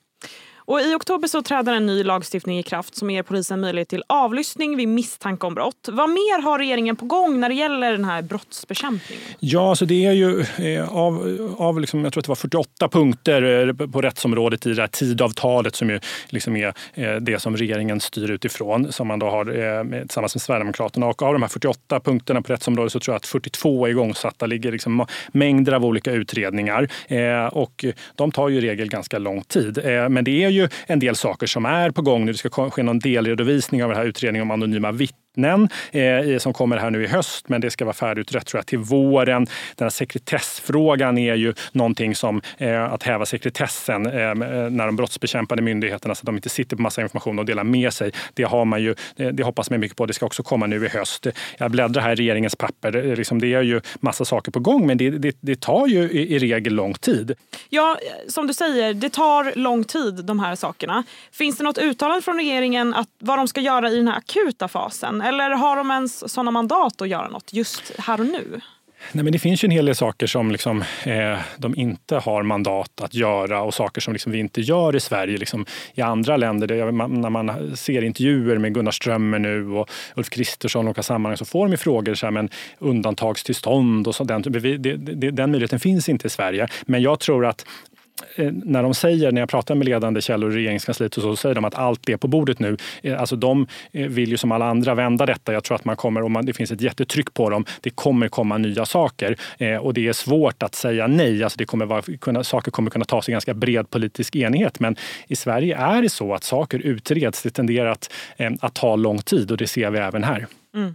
Och 0.67 0.81
I 0.81 0.95
oktober 0.95 1.29
så 1.29 1.43
träder 1.43 1.73
en 1.73 1.87
ny 1.87 2.05
lagstiftning 2.05 2.59
i 2.59 2.63
kraft 2.63 2.97
som 2.97 3.11
ger 3.11 3.23
polisen 3.23 3.61
möjlighet 3.61 3.89
till 3.89 4.03
avlyssning 4.07 4.77
vid 4.77 4.89
misstanke 4.89 5.47
om 5.47 5.55
brott. 5.55 5.89
Vad 5.93 6.11
mer 6.11 6.43
har 6.43 6.59
regeringen 6.59 6.97
på 6.97 7.05
gång 7.05 7.41
när 7.41 7.49
det 7.49 7.55
gäller 7.55 7.93
den 7.93 8.05
här 8.05 8.23
brottsbekämpningen? 8.23 9.25
Ja, 9.41 9.69
alltså 9.69 9.87
det 9.87 10.07
är 10.07 10.13
ju 10.13 10.41
eh, 10.41 10.97
av, 10.97 11.55
av 11.59 11.81
liksom, 11.81 12.05
jag 12.05 12.13
tror 12.13 12.21
att 12.21 12.25
det 12.25 12.29
var 12.29 12.37
48 12.37 12.89
punkter 12.89 13.69
eh, 13.69 13.87
på 13.87 14.01
rättsområdet 14.01 14.67
i 14.67 14.75
det 14.75 14.83
här 14.83 14.89
tidavtalet 14.89 15.75
som 15.75 15.91
ju 15.91 16.01
liksom 16.29 16.57
är 16.57 16.75
eh, 16.95 17.15
det 17.15 17.39
som 17.39 17.57
regeringen 17.57 18.01
styr 18.01 18.31
utifrån 18.31 18.93
som 18.93 19.09
man 19.09 19.19
då 19.19 19.27
har 19.31 19.59
eh, 19.59 20.01
tillsammans 20.01 20.35
med 20.35 20.43
Sverigedemokraterna. 20.43 21.07
Och 21.07 21.23
av 21.23 21.33
de 21.33 21.43
här 21.43 21.49
48 21.49 22.01
punkterna 22.01 22.43
på 22.43 22.53
rättsområdet 22.53 22.93
så 22.93 23.01
tror 23.01 23.13
jag 23.13 23.17
att 23.17 23.27
42 23.27 23.87
är 23.87 23.91
igångsatta. 23.91 24.47
ligger 24.47 24.73
liksom 24.73 25.07
mängder 25.29 25.73
av 25.73 25.85
olika 25.85 26.13
utredningar 26.13 26.89
eh, 27.09 27.47
och 27.47 27.85
de 28.15 28.33
tar 28.33 28.49
ju 28.49 28.57
i 28.57 28.61
regel 28.61 28.89
ganska 28.89 29.19
lång 29.19 29.43
tid. 29.43 29.79
Eh, 29.79 30.09
men 30.09 30.25
det 30.25 30.45
är 30.45 30.56
ju 30.57 30.69
en 30.87 30.99
del 30.99 31.17
saker 31.17 31.47
som 31.47 31.65
är 31.65 31.91
på 31.91 32.03
gång 32.03 32.25
nu. 32.25 32.33
Det 32.33 32.39
ska 32.39 32.71
ske 32.71 32.83
någon 32.83 32.99
delredovisning 32.99 33.83
av 33.83 33.89
den 33.89 33.99
här 33.99 34.07
utredningen 34.07 34.43
om 34.43 34.51
anonyma 34.51 34.93
vittnen 34.93 35.26
vittnen 35.37 35.69
eh, 35.93 36.39
som 36.39 36.53
kommer 36.53 36.77
här 36.77 36.91
nu 36.91 37.05
i 37.05 37.07
höst, 37.07 37.49
men 37.49 37.61
det 37.61 37.71
ska 37.71 37.85
vara 37.85 37.95
färdigutrett 37.95 38.47
tror 38.47 38.59
jag, 38.59 38.67
till 38.67 38.79
våren. 38.79 39.47
Den 39.77 39.85
här 39.85 39.91
sekretessfrågan 39.91 41.19
är 41.19 41.35
ju 41.35 41.55
någonting 41.73 42.15
som 42.15 42.43
eh, 42.59 42.93
att 42.93 43.03
häva 43.03 43.27
sekretessen 43.27 44.07
eh, 44.07 44.31
eh 44.31 44.35
när 44.71 44.87
de 44.87 44.97
brottsbekämpande 44.97 45.63
myndigheterna 45.63 46.15
så 46.15 46.21
att 46.21 46.27
de 46.27 46.37
inte 46.37 46.49
sitter 46.49 46.77
på 46.77 46.83
massa 46.83 47.03
information 47.03 47.39
och 47.39 47.45
delar 47.45 47.65
med 47.65 47.93
sig. 47.93 48.13
Det 48.35 48.43
har 48.43 48.65
man 48.65 48.83
ju, 48.83 48.95
eh, 49.17 49.29
det 49.29 49.43
hoppas 49.43 49.71
man 49.71 49.81
mycket 49.81 49.97
på. 49.97 50.07
Det 50.07 50.15
ska 50.15 50.27
också 50.27 50.43
komma 50.43 50.67
nu 50.67 50.85
i 50.85 50.89
höst. 50.89 51.27
Jag 51.59 51.71
bläddrar 51.71 52.03
här 52.03 52.13
i 52.13 52.15
regeringens 52.15 52.57
papper. 52.57 52.97
Eh, 52.97 53.17
liksom 53.17 53.41
det 53.41 53.55
är 53.55 53.63
ju 53.63 53.81
massa 54.01 54.25
saker 54.25 54.53
på 54.53 54.61
gång, 54.61 54.87
men 54.87 54.99
det, 54.99 55.11
det, 55.11 55.37
det 55.41 55.61
tar 55.61 55.87
ju 55.87 56.11
i, 56.11 56.35
i 56.35 56.39
regel 56.39 56.75
lång 56.75 56.95
tid. 56.95 57.35
Ja, 57.69 57.99
som 58.29 58.47
du 58.47 58.55
säger, 58.55 58.95
det 58.95 59.11
tar 59.11 59.53
lång 59.57 59.85
tid 59.85 60.25
de 60.25 60.41
här 60.41 60.55
sakerna. 60.55 61.05
Finns 61.33 61.59
det 61.59 61.65
något 61.65 61.79
uttalande 61.79 62.23
från 62.23 62.37
regeringen 62.37 62.95
att 62.95 63.09
vad 63.19 63.39
de 63.39 63.49
ska 63.49 63.61
göra 63.61 63.91
i 63.91 63.97
den 63.97 64.09
här 64.09 64.19
akuta 64.19 64.69
fasen? 64.69 65.23
Eller 65.29 65.51
har 65.51 65.77
de 65.77 65.91
ens 65.91 66.33
sådana 66.33 66.51
mandat 66.51 67.03
att 67.03 67.09
göra 67.09 67.29
något 67.29 67.53
just 67.53 67.93
här 67.99 68.21
och 68.21 68.27
nu? 68.27 68.61
Nej, 69.13 69.25
men 69.25 69.33
det 69.33 69.39
finns 69.39 69.65
ju 69.65 69.67
en 69.67 69.71
hel 69.71 69.87
del 69.87 69.95
saker 69.95 70.27
som 70.27 70.51
liksom, 70.51 70.85
eh, 71.05 71.39
de 71.59 71.75
inte 71.75 72.17
har 72.17 72.43
mandat 72.43 73.01
att 73.01 73.15
göra 73.15 73.63
och 73.63 73.75
saker 73.75 74.01
som 74.01 74.13
liksom 74.13 74.33
vi 74.33 74.39
inte 74.39 74.61
gör 74.61 74.97
i 74.97 75.01
Sverige. 75.01 75.39
Liksom, 75.39 75.67
I 75.95 76.01
andra 76.01 76.37
länder, 76.37 76.67
det, 76.67 76.93
man, 76.93 77.21
när 77.21 77.31
man 77.31 77.77
ser 77.77 78.03
intervjuer 78.03 78.59
med 78.59 78.75
Gunnar 78.75 78.91
Strömmer 78.91 79.39
nu 79.39 79.69
och 79.69 79.91
Ulf 80.15 80.29
Kristersson 80.31 80.85
i 80.85 80.89
olika 80.89 81.03
sammanhang 81.03 81.37
så 81.37 81.45
får 81.45 81.65
de 81.65 81.71
ju 81.71 81.77
frågor 81.77 82.15
så 82.15 82.27
här, 82.27 82.31
men 82.31 82.49
undantagstillstånd 82.79 84.09
och 84.09 84.15
så, 84.15 84.25
den, 84.25 84.43
det, 84.43 84.77
det, 84.97 85.31
den 85.31 85.51
möjligheten 85.51 85.81
finns 85.81 86.09
inte 86.09 86.27
i 86.27 86.31
Sverige. 86.31 86.69
Men 86.87 87.03
jag 87.03 87.21
tror 87.21 87.47
att 87.47 87.67
Eh, 88.35 88.53
när 88.53 88.83
de 88.83 88.95
säger, 88.95 89.33
när 89.33 89.43
jag 89.43 89.49
pratar 89.49 89.75
med 89.75 89.85
ledande 89.85 90.21
källor 90.21 90.53
i 90.53 90.57
regeringskansliet 90.57 91.17
och 91.17 91.23
så, 91.23 91.31
så 91.31 91.37
säger 91.37 91.55
de 91.55 91.65
att 91.65 91.75
allt 91.75 92.09
är 92.09 92.17
på 92.17 92.29
bordet 92.29 92.59
nu. 92.59 92.77
Eh, 93.03 93.21
alltså 93.21 93.37
de 93.37 93.67
eh, 93.93 94.09
vill 94.09 94.31
ju 94.31 94.37
som 94.37 94.53
alla 94.53 94.67
andra 94.67 94.95
vända 94.95 95.27
detta. 95.27 95.53
Jag 95.53 95.65
tror 95.65 95.75
att 95.75 95.85
man 95.85 95.97
kommer, 95.97 96.23
om 96.23 96.47
det 96.47 96.53
finns 96.53 96.71
ett 96.71 96.81
jättetryck 96.81 97.35
på 97.35 97.51
dem, 97.51 97.65
det 97.81 97.91
kommer 97.91 98.29
komma 98.29 98.59
nya 98.59 98.87
saker. 98.87 99.37
Och 99.81 99.95
det 99.95 100.09
är 100.09 100.13
svårt 100.13 100.63
att 100.63 100.75
säga 100.75 101.07
nej. 101.07 101.45
Alltså 101.45 101.59
det 101.59 101.65
kommer 101.65 101.87
vara, 101.87 102.03
kunna, 102.03 102.45
saker 102.45 102.71
kommer 102.71 102.91
kunna 102.91 103.05
tas 103.05 103.29
i 103.29 103.33
ganska 103.33 103.55
bred 103.55 103.91
politisk 103.91 104.37
enighet. 104.37 104.81
Men 104.81 104.97
i 105.29 105.37
Sverige 105.37 105.77
är 105.77 106.03
det 106.03 106.09
så 106.09 106.35
att 106.35 106.45
saker 106.45 106.79
utreds. 106.79 107.43
Det 107.43 107.51
tenderar 107.51 107.91
att, 107.91 108.13
att 108.61 108.75
ta 108.75 108.97
lång 108.97 109.19
tid 109.19 109.51
och 109.51 109.57
det 109.57 109.67
ser 109.67 109.91
vi 109.91 109.99
även 109.99 110.25
här. 110.25 110.47
Mm. 110.75 110.95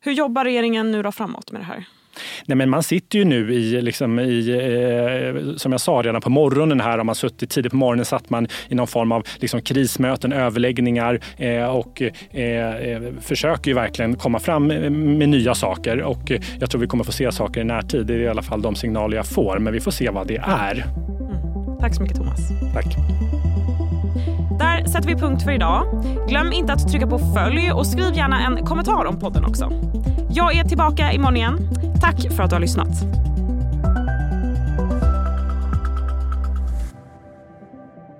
Hur 0.00 0.12
jobbar 0.12 0.44
regeringen 0.44 0.92
nu 0.92 1.02
då 1.02 1.12
framåt 1.12 1.52
med 1.52 1.60
det 1.60 1.64
här? 1.64 1.84
Nej, 2.46 2.56
men 2.56 2.70
man 2.70 2.82
sitter 2.82 3.18
ju 3.18 3.24
nu 3.24 3.54
i, 3.54 3.82
liksom 3.82 4.18
i 4.18 4.50
eh, 4.50 5.56
som 5.56 5.72
jag 5.72 5.80
sa 5.80 5.92
redan 5.92 6.20
på 6.20 6.30
morgonen 6.30 6.80
här, 6.80 6.98
har 6.98 7.04
man 7.04 7.14
suttit 7.14 7.50
tidigt 7.50 7.70
på 7.70 7.76
morgonen 7.76 8.04
satt 8.04 8.30
man 8.30 8.46
i 8.68 8.74
någon 8.74 8.86
form 8.86 9.12
av 9.12 9.26
liksom, 9.36 9.60
krismöten, 9.60 10.32
överläggningar 10.32 11.20
eh, 11.36 11.64
och 11.64 12.02
eh, 12.30 12.74
eh 12.74 13.02
försöker 13.20 13.70
ju 13.70 13.74
verkligen 13.74 14.16
komma 14.16 14.38
fram 14.38 14.66
med 14.66 15.28
nya 15.28 15.54
saker. 15.54 16.02
Och 16.02 16.32
jag 16.60 16.70
tror 16.70 16.80
vi 16.80 16.86
kommer 16.86 17.04
få 17.04 17.12
se 17.12 17.32
saker 17.32 17.60
i 17.60 17.64
närtid. 17.64 18.06
Det 18.06 18.14
är 18.14 18.18
i 18.18 18.28
alla 18.28 18.42
fall 18.42 18.62
de 18.62 18.74
signaler 18.74 19.16
jag 19.16 19.26
får, 19.26 19.58
men 19.58 19.72
vi 19.72 19.80
får 19.80 19.90
se 19.90 20.10
vad 20.10 20.26
det 20.26 20.36
är. 20.36 20.74
Mm. 20.74 21.78
Tack 21.80 21.94
så 21.94 22.02
mycket 22.02 22.16
Thomas. 22.16 22.40
Tack. 22.74 22.86
Där 24.58 24.84
sätter 24.84 25.08
vi 25.08 25.14
punkt 25.14 25.42
för 25.42 25.50
idag. 25.50 26.04
Glöm 26.28 26.52
inte 26.52 26.72
att 26.72 26.88
trycka 26.88 27.06
på 27.06 27.18
följ 27.18 27.72
och 27.72 27.86
skriv 27.86 28.16
gärna 28.16 28.46
en 28.46 28.66
kommentar 28.66 29.04
om 29.04 29.20
podden 29.20 29.44
också. 29.44 29.72
Jag 30.30 30.56
är 30.56 30.64
tillbaka 30.64 31.12
imorgon 31.12 31.36
igen. 31.36 31.58
Tack 32.00 32.32
för 32.32 32.42
att 32.42 32.50
du 32.50 32.54
har 32.56 32.60
lyssnat. 32.60 32.88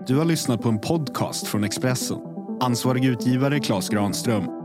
Du 0.07 0.17
har 0.17 0.25
lyssnat 0.25 0.63
på 0.63 0.69
en 0.69 0.79
podcast 0.79 1.47
från 1.47 1.65
Expressen. 1.65 2.19
Ansvarig 2.61 3.05
utgivare 3.05 3.61
Klas 3.61 3.89
Granström 3.89 4.64